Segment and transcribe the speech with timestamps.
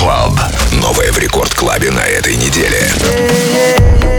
[0.00, 0.40] Club.
[0.72, 2.90] Новое в рекорд-клабе на этой неделе.
[3.00, 4.09] Yeah, yeah, yeah.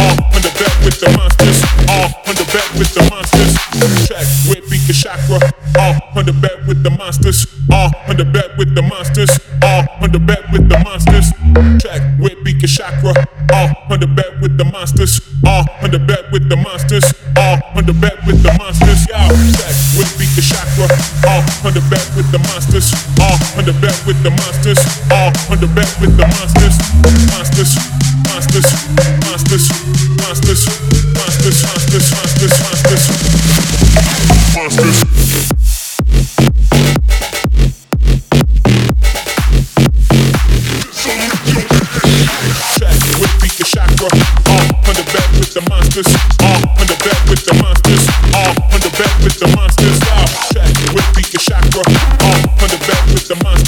[0.00, 1.60] Uh, on the back with the monsters.
[1.84, 3.52] Uh, on the back with the monsters.
[4.08, 5.38] Track with Beacon chakra.
[5.76, 7.44] Uh, on the back with the monsters.
[7.68, 9.28] Uh, on the back with the monsters.
[9.60, 11.28] Uh, on the back with the monsters.
[11.84, 13.12] Track with Beacon chakra.
[13.52, 15.20] Uh, on the back with the monsters.
[15.44, 17.04] Uh, on the back with the monsters.
[17.36, 19.04] Uh, on the back with the monsters.
[19.04, 20.88] Yeah, track with Beacon chakra.
[21.28, 22.88] Uh, on the back with the monsters.
[23.20, 24.80] Uh, on the back with the monsters.
[25.12, 26.30] Uh, on the back with the.
[26.30, 26.78] Monsters.
[27.32, 27.99] Monsters.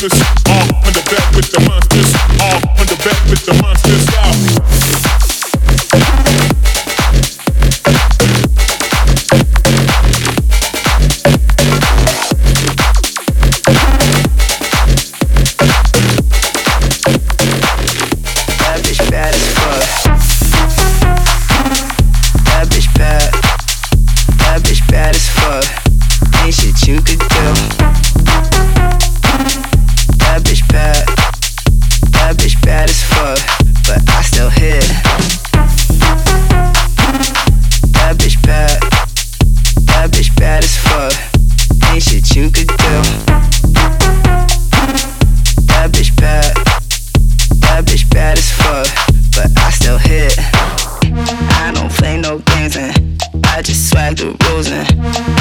[0.02, 0.21] Monsters.
[0.49, 2.14] Uh, on the back with the monsters.
[2.40, 4.06] Uh, on the back with the monsters.
[18.59, 19.52] That bitch bad
[53.62, 54.83] I just swag the rules and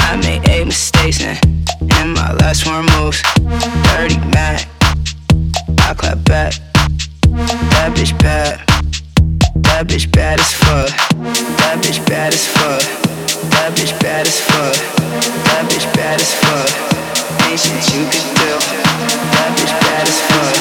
[0.06, 1.42] I made eight mistakes and
[1.98, 3.20] in my last four moves,
[3.90, 4.62] dirty Mac.
[5.82, 6.54] I clap back.
[7.74, 8.62] That bitch bad.
[9.66, 10.94] That bitch bad as fuck.
[11.66, 12.86] That bitch bad as fuck.
[13.50, 14.78] That bitch bad as fuck.
[15.50, 16.70] That bitch bad as fuck.
[17.50, 18.54] Ain't shit you could do.
[19.34, 20.54] That bitch bad as fuck.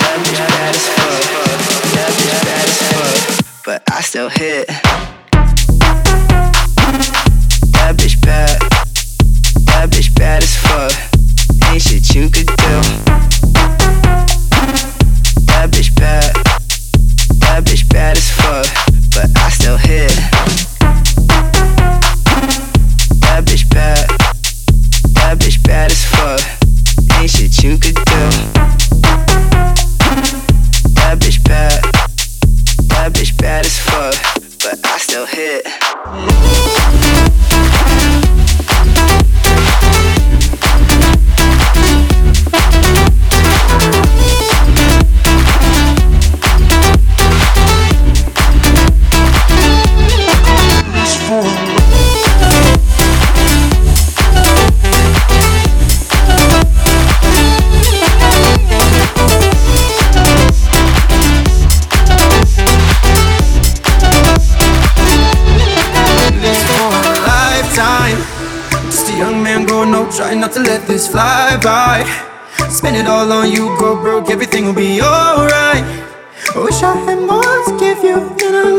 [0.00, 1.24] That bitch bad as fuck.
[1.92, 3.64] That bitch bad as fuck.
[3.66, 4.70] But I still hit.
[7.86, 8.60] That bitch bad.
[9.66, 11.70] That bitch bad as fuck.
[11.70, 13.05] Ain't shit you could do.
[72.70, 75.84] Spend it all on you, go broke, everything will be alright.
[76.54, 78.75] I wish I had more to give you a lifetime.